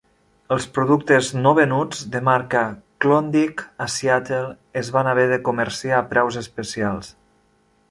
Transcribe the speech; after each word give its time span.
Els 0.53 0.63
productes 0.77 1.27
no 1.41 1.51
venuts, 1.59 2.01
de 2.15 2.21
marca 2.29 2.63
Klondike, 3.05 3.67
a 3.87 3.89
Seattle 3.97 4.41
es 4.83 4.91
van 4.97 5.13
haver 5.13 5.29
de 5.35 5.41
comerciar 5.51 6.01
a 6.03 6.09
preus 6.15 6.41
especials. 6.45 7.17